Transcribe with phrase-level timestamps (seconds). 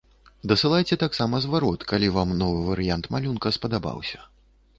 [0.51, 4.19] Дасылайце таксама зварот, калі вам новы варыянт малюнка спадабаўся.